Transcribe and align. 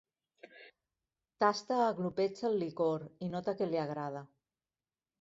Tasta 1.43 1.77
a 1.89 1.93
glopets 2.01 2.49
el 2.51 2.59
licor, 2.65 3.09
i 3.29 3.33
nota 3.37 3.57
que 3.63 3.73
li 3.73 3.83
agrada. 3.87 4.29